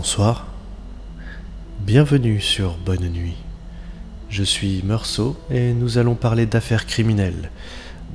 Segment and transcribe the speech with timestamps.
[0.00, 0.46] Bonsoir.
[1.80, 3.36] Bienvenue sur Bonne Nuit.
[4.30, 7.50] Je suis Meursault et nous allons parler d'affaires criminelles,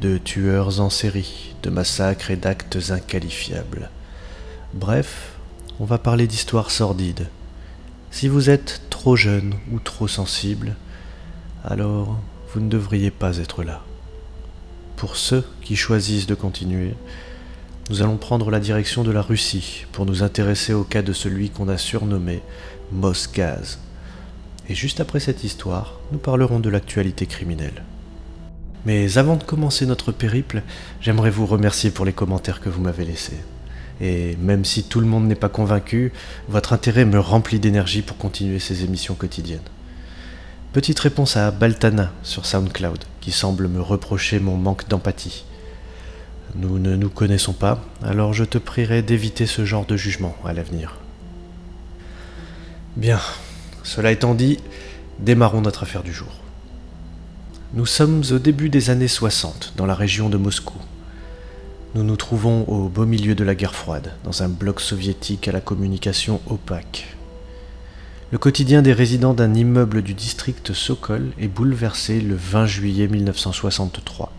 [0.02, 3.92] de tueurs en série, de massacres et d'actes inqualifiables.
[4.74, 5.34] Bref,
[5.80, 7.28] on va parler d'histoires sordides.
[8.10, 10.74] Si vous êtes trop jeune ou trop sensible,
[11.64, 12.20] alors
[12.52, 13.84] vous ne devriez pas être là.
[14.96, 16.96] Pour ceux qui choisissent de continuer,
[17.90, 21.52] nous allons prendre la direction de la Russie pour nous intéresser au cas de celui
[21.52, 22.42] qu'on a surnommé
[22.92, 23.78] Mosgaz.
[24.68, 27.84] Et juste après cette histoire, nous parlerons de l'actualité criminelle.
[28.88, 30.64] Mais avant de commencer notre périple,
[31.00, 33.38] j'aimerais vous remercier pour les commentaires que vous m'avez laissés.
[34.02, 36.12] Et même si tout le monde n'est pas convaincu,
[36.50, 39.60] votre intérêt me remplit d'énergie pour continuer ces émissions quotidiennes.
[40.74, 45.46] Petite réponse à Baltana sur SoundCloud, qui semble me reprocher mon manque d'empathie.
[46.58, 50.54] Nous ne nous connaissons pas, alors je te prierai d'éviter ce genre de jugement à
[50.54, 50.96] l'avenir.
[52.96, 53.20] Bien,
[53.84, 54.60] cela étant dit,
[55.20, 56.32] démarrons notre affaire du jour.
[57.74, 60.80] Nous sommes au début des années 60, dans la région de Moscou.
[61.94, 65.52] Nous nous trouvons au beau milieu de la guerre froide, dans un bloc soviétique à
[65.52, 67.18] la communication opaque.
[68.32, 74.32] Le quotidien des résidents d'un immeuble du district Sokol est bouleversé le 20 juillet 1963.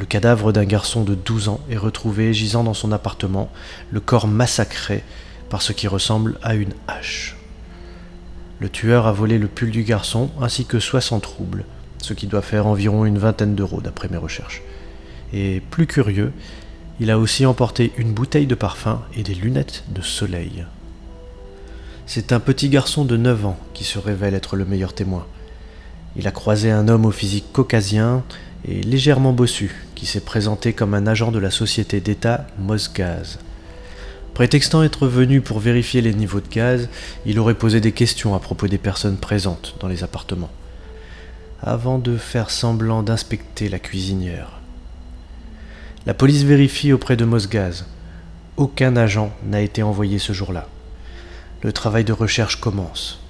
[0.00, 3.52] Le cadavre d'un garçon de 12 ans est retrouvé gisant dans son appartement,
[3.90, 5.04] le corps massacré
[5.50, 7.36] par ce qui ressemble à une hache.
[8.60, 11.66] Le tueur a volé le pull du garçon ainsi que 60 roubles,
[11.98, 14.62] ce qui doit faire environ une vingtaine d'euros d'après mes recherches.
[15.34, 16.32] Et plus curieux,
[16.98, 20.64] il a aussi emporté une bouteille de parfum et des lunettes de soleil.
[22.06, 25.26] C'est un petit garçon de 9 ans qui se révèle être le meilleur témoin.
[26.16, 28.24] Il a croisé un homme au physique caucasien
[28.66, 33.38] et légèrement bossu, qui s'est présenté comme un agent de la société d'État Mosgaz.
[34.32, 36.88] Prétextant être venu pour vérifier les niveaux de gaz,
[37.26, 40.48] il aurait posé des questions à propos des personnes présentes dans les appartements,
[41.60, 44.60] avant de faire semblant d'inspecter la cuisinière.
[46.06, 47.84] La police vérifie auprès de Mosgaz.
[48.56, 50.66] Aucun agent n'a été envoyé ce jour-là.
[51.60, 53.20] Le travail de recherche commence.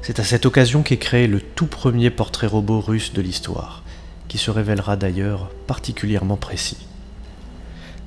[0.00, 3.82] C'est à cette occasion qu'est créé le tout premier portrait robot russe de l'histoire
[4.30, 6.86] qui se révélera d'ailleurs particulièrement précis.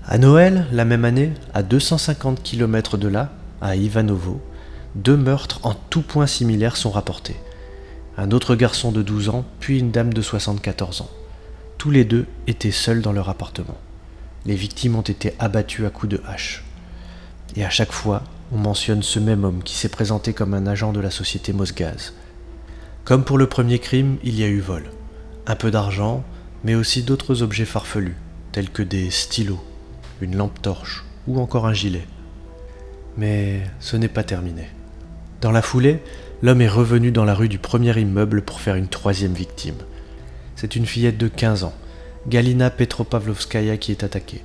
[0.08, 4.42] À Noël, la même année, à 250 km de là, à Ivanovo,
[4.96, 7.36] deux meurtres en tout point similaires sont rapportés.
[8.18, 11.10] Un autre garçon de 12 ans, puis une dame de 74 ans.
[11.78, 13.78] Tous les deux étaient seuls dans leur appartement.
[14.46, 16.64] Les victimes ont été abattues à coups de hache.
[17.58, 18.24] Et à chaque fois,
[18.54, 22.14] on mentionne ce même homme qui s'est présenté comme un agent de la société Mosgaz.
[23.04, 24.90] Comme pour le premier crime, il y a eu vol
[25.48, 26.24] un peu d'argent,
[26.64, 28.16] mais aussi d'autres objets farfelus,
[28.52, 29.64] tels que des stylos,
[30.22, 32.08] une lampe torche ou encore un gilet.
[33.18, 34.70] Mais ce n'est pas terminé.
[35.42, 36.02] Dans la foulée,
[36.42, 39.78] l'homme est revenu dans la rue du premier immeuble pour faire une troisième victime.
[40.56, 41.74] C'est une fillette de 15 ans,
[42.28, 44.42] Galina Petropavlovskaya, qui est attaquée.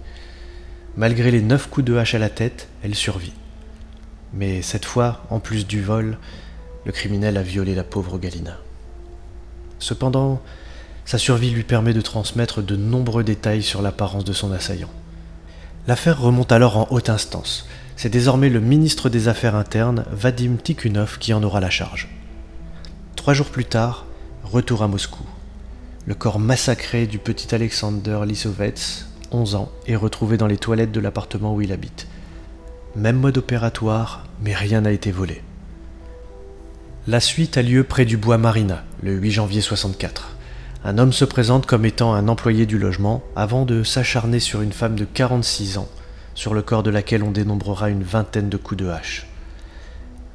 [0.97, 3.33] Malgré les neuf coups de hache à la tête, elle survit.
[4.35, 6.19] Mais cette fois, en plus du vol,
[6.85, 8.59] le criminel a violé la pauvre Galina.
[9.79, 10.43] Cependant,
[11.09, 14.91] sa survie lui permet de transmettre de nombreux détails sur l'apparence de son assaillant.
[15.87, 17.67] L'affaire remonte alors en haute instance.
[17.97, 22.11] C'est désormais le ministre des Affaires internes, Vadim Tikhunov, qui en aura la charge.
[23.17, 24.05] Trois jours plus tard,
[24.45, 25.25] retour à Moscou.
[26.05, 28.75] Le corps massacré du petit Alexander Lisovets,
[29.31, 32.07] 11 ans, est retrouvé dans les toilettes de l'appartement où il habite.
[32.97, 35.41] Même mode opératoire, mais rien n'a été volé.
[37.07, 40.35] La suite a lieu près du bois Marina, le 8 janvier 64
[40.89, 44.73] un homme se présente comme étant un employé du logement avant de s'acharner sur une
[44.73, 45.89] femme de 46 ans,
[46.35, 49.27] sur le corps de laquelle on dénombrera une vingtaine de coups de hache.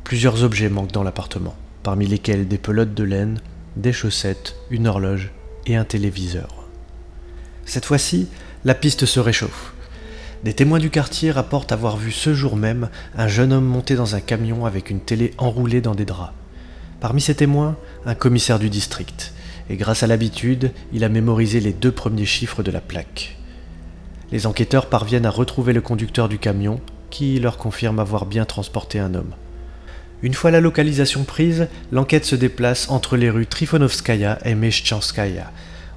[0.04, 3.42] Plusieurs objets manquent dans l'appartement, parmi lesquels des pelotes de laine,
[3.78, 5.32] des chaussettes, une horloge
[5.66, 6.68] et un téléviseur.
[7.66, 8.28] Cette fois-ci,
[8.64, 9.74] la piste se réchauffe.
[10.44, 14.14] Des témoins du quartier rapportent avoir vu ce jour même un jeune homme monter dans
[14.14, 16.34] un camion avec une télé enroulée dans des draps.
[17.00, 17.76] Parmi ces témoins,
[18.06, 19.33] un commissaire du district,
[19.70, 23.38] et grâce à l'habitude, il a mémorisé les deux premiers chiffres de la plaque.
[24.32, 29.00] Les enquêteurs parviennent à retrouver le conducteur du camion, qui leur confirme avoir bien transporté
[29.00, 29.36] un homme.
[30.24, 35.52] Une fois la localisation prise, l'enquête se déplace entre les rues Trifonovskaya et Meshchanskaya.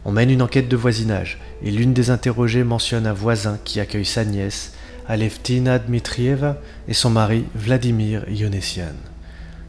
[0.05, 4.05] On mène une enquête de voisinage, et l'une des interrogées mentionne un voisin qui accueille
[4.05, 4.75] sa nièce,
[5.09, 6.59] Alevtina Dmitrieva,
[6.89, 8.95] et son mari, Vladimir Yonessian.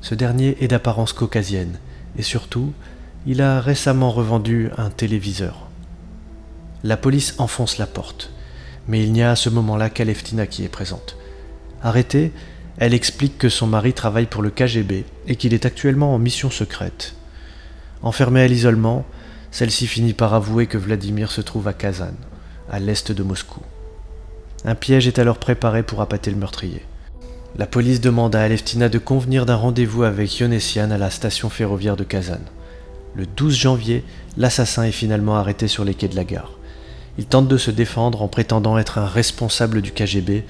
[0.02, 1.80] Ce dernier est d'apparence caucasienne,
[2.18, 2.74] et surtout,
[3.30, 5.68] il a récemment revendu un téléviseur.
[6.86, 8.32] La police enfonce la porte,
[8.88, 11.18] mais il n'y a à ce moment-là qu'Aleftina qui est présente.
[11.84, 12.32] Arrêtée,
[12.80, 16.52] Elle explique que son mari travaille pour le KGB et qu'il est actuellement en mission
[16.52, 17.16] secrète.
[18.04, 19.04] Enfermée à l'isolement,
[19.50, 22.14] celle-ci finit par avouer que Vladimir se trouve à Kazan,
[22.70, 23.62] à l'est de Moscou.
[24.64, 26.86] Un piège est alors préparé pour appâter le meurtrier.
[27.58, 31.98] La police demande à Aleftina de convenir d'un rendez-vous avec Yonessian à la station ferroviaire
[31.98, 32.42] de Kazan.
[33.16, 34.04] Le 12 janvier,
[34.38, 36.52] l'assassin est finalement arrêté sur les quais de la gare.
[37.18, 40.44] Il tente de se défendre en prétendant être un responsable du KGB,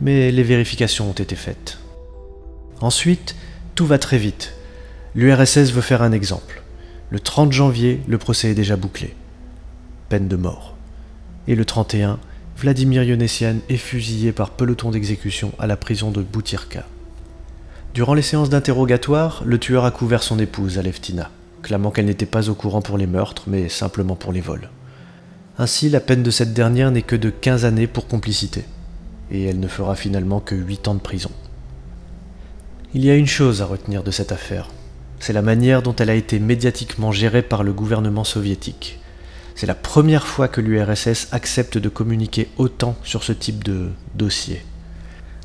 [0.00, 1.78] mais les vérifications ont été faites.
[2.80, 3.36] Ensuite,
[3.74, 4.54] tout va très vite.
[5.14, 6.62] L'URSS veut faire un exemple.
[7.10, 9.14] Le 30 janvier, le procès est déjà bouclé.
[10.08, 10.74] Peine de mort.
[11.48, 12.18] Et le 31,
[12.56, 16.86] Vladimir Yonessian est fusillé par peloton d'exécution à la prison de Boutirka.
[17.94, 21.30] Durant les séances d'interrogatoire, le tueur a couvert son épouse, Aleftina,
[21.62, 24.70] clamant qu'elle n'était pas au courant pour les meurtres, mais simplement pour les vols.
[25.58, 28.64] Ainsi, la peine de cette dernière n'est que de 15 années pour complicité,
[29.30, 31.30] et elle ne fera finalement que 8 ans de prison.
[32.94, 34.68] Il y a une chose à retenir de cette affaire,
[35.18, 38.98] c'est la manière dont elle a été médiatiquement gérée par le gouvernement soviétique.
[39.54, 44.62] C'est la première fois que l'URSS accepte de communiquer autant sur ce type de dossier.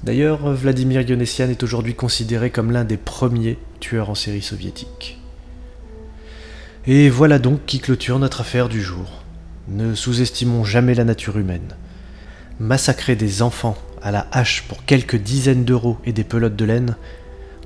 [0.03, 5.20] D'ailleurs, Vladimir Yonessian est aujourd'hui considéré comme l'un des premiers tueurs en série soviétiques.
[6.87, 9.21] Et voilà donc qui clôture notre affaire du jour.
[9.67, 11.75] Ne sous-estimons jamais la nature humaine.
[12.59, 16.95] Massacrer des enfants à la hache pour quelques dizaines d'euros et des pelotes de laine,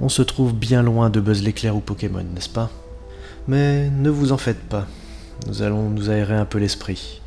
[0.02, 2.70] on se trouve bien loin de Buzz l'éclair ou Pokémon, n'est-ce pas?
[3.48, 4.86] Mais ne vous en faites pas,
[5.48, 7.22] nous allons nous aérer un peu l'esprit.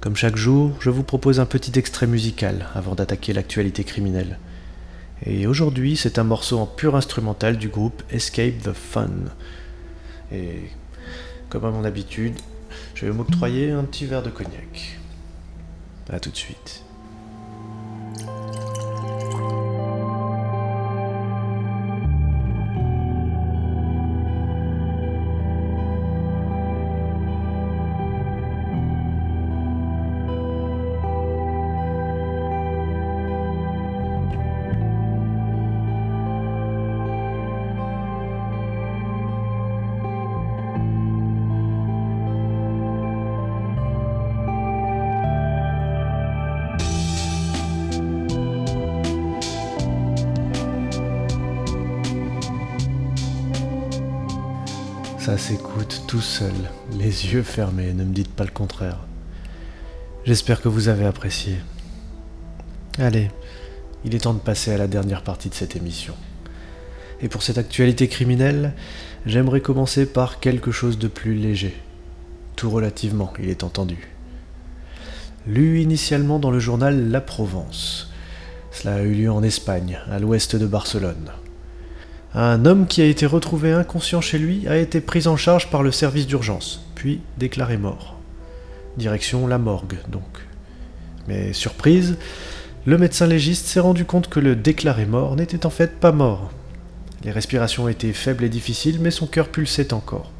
[0.00, 4.38] Comme chaque jour, je vous propose un petit extrait musical avant d'attaquer l'actualité criminelle.
[5.26, 9.10] Et aujourd'hui, c'est un morceau en pur instrumental du groupe Escape the Fun.
[10.32, 10.70] Et
[11.50, 12.38] comme à mon habitude,
[12.94, 14.98] je vais m'octroyer un petit verre de cognac.
[16.08, 16.84] A tout de suite.
[55.38, 56.52] S'écoute tout seul,
[56.98, 58.98] les yeux fermés, ne me dites pas le contraire.
[60.24, 61.56] J'espère que vous avez apprécié.
[62.98, 63.30] Allez,
[64.04, 66.14] il est temps de passer à la dernière partie de cette émission.
[67.22, 68.74] Et pour cette actualité criminelle,
[69.24, 71.74] j'aimerais commencer par quelque chose de plus léger.
[72.54, 74.08] Tout relativement, il est entendu.
[75.46, 78.12] Lu initialement dans le journal La Provence.
[78.70, 81.30] Cela a eu lieu en Espagne, à l'ouest de Barcelone.
[82.34, 85.82] Un homme qui a été retrouvé inconscient chez lui a été pris en charge par
[85.82, 88.20] le service d'urgence, puis déclaré mort.
[88.96, 90.46] Direction la morgue, donc.
[91.26, 92.16] Mais surprise,
[92.86, 96.52] le médecin légiste s'est rendu compte que le déclaré mort n'était en fait pas mort.
[97.24, 100.30] Les respirations étaient faibles et difficiles, mais son cœur pulsait encore.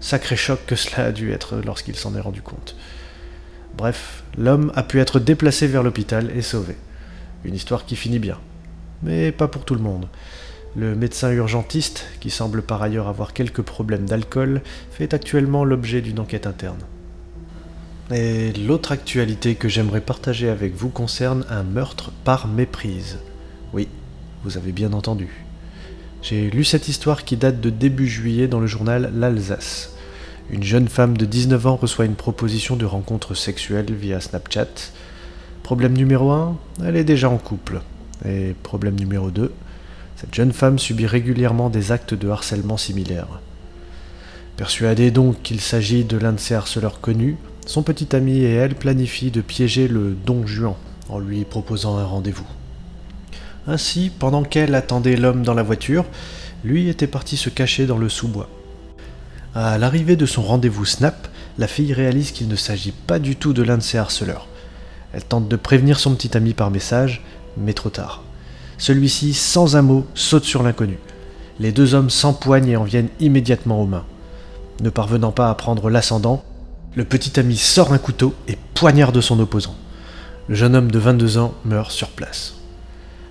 [0.00, 2.76] Sacré choc que cela a dû être lorsqu'il s'en est rendu compte.
[3.76, 6.76] Bref, l'homme a pu être déplacé vers l'hôpital et sauvé.
[7.44, 8.38] Une histoire qui finit bien.
[9.02, 10.06] Mais pas pour tout le monde.
[10.76, 16.18] Le médecin urgentiste, qui semble par ailleurs avoir quelques problèmes d'alcool, fait actuellement l'objet d'une
[16.18, 16.80] enquête interne.
[18.10, 23.18] Et l'autre actualité que j'aimerais partager avec vous concerne un meurtre par méprise.
[23.72, 23.86] Oui,
[24.42, 25.28] vous avez bien entendu.
[26.22, 29.94] J'ai lu cette histoire qui date de début juillet dans le journal L'Alsace.
[30.50, 34.90] Une jeune femme de 19 ans reçoit une proposition de rencontre sexuelle via Snapchat.
[35.62, 37.80] Problème numéro 1, elle est déjà en couple.
[38.26, 39.52] Et problème numéro 2,
[40.16, 43.40] cette jeune femme subit régulièrement des actes de harcèlement similaires.
[44.56, 48.74] Persuadée donc qu'il s'agit de l'un de ses harceleurs connus, son petit ami et elle
[48.74, 50.74] planifient de piéger le don Juan
[51.08, 52.46] en lui proposant un rendez-vous.
[53.66, 56.04] Ainsi, pendant qu'elle attendait l'homme dans la voiture,
[56.64, 58.48] lui était parti se cacher dans le sous-bois.
[59.54, 61.28] À l'arrivée de son rendez-vous Snap,
[61.58, 64.48] la fille réalise qu'il ne s'agit pas du tout de l'un de ses harceleurs.
[65.12, 67.22] Elle tente de prévenir son petit ami par message,
[67.56, 68.22] mais trop tard.
[68.78, 70.98] Celui-ci, sans un mot, saute sur l'inconnu.
[71.60, 74.04] Les deux hommes s'empoignent et en viennent immédiatement aux mains.
[74.80, 76.44] Ne parvenant pas à prendre l'ascendant,
[76.96, 79.76] le petit ami sort un couteau et poignarde son opposant.
[80.48, 82.54] Le jeune homme de 22 ans meurt sur place.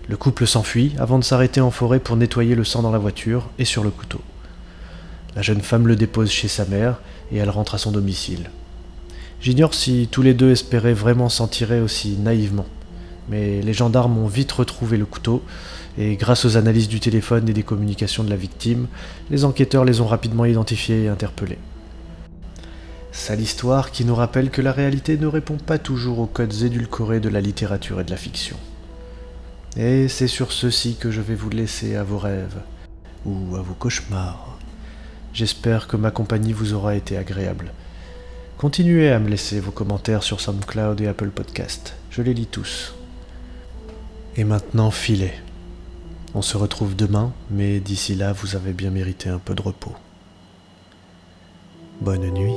[0.09, 3.50] Le couple s'enfuit avant de s'arrêter en forêt pour nettoyer le sang dans la voiture
[3.59, 4.21] et sur le couteau.
[5.35, 7.00] La jeune femme le dépose chez sa mère
[7.31, 8.50] et elle rentre à son domicile.
[9.41, 12.65] J'ignore si tous les deux espéraient vraiment s'en tirer aussi naïvement.
[13.30, 15.44] Mais les gendarmes ont vite retrouvé le couteau,
[15.98, 18.88] et grâce aux analyses du téléphone et des communications de la victime,
[19.30, 21.60] les enquêteurs les ont rapidement identifiés et interpellés.
[23.12, 27.20] Sale histoire qui nous rappelle que la réalité ne répond pas toujours aux codes édulcorés
[27.20, 28.58] de la littérature et de la fiction.
[29.77, 32.60] Et c'est sur ceci que je vais vous laisser à vos rêves,
[33.25, 34.58] ou à vos cauchemars.
[35.34, 37.72] J'espère que ma compagnie vous aura été agréable.
[38.58, 41.96] Continuez à me laisser vos commentaires sur SoundCloud et Apple Podcast.
[42.10, 42.96] Je les lis tous.
[44.36, 45.34] Et maintenant, filez.
[46.34, 49.94] On se retrouve demain, mais d'ici là, vous avez bien mérité un peu de repos.
[52.02, 52.56] Bonne nuit.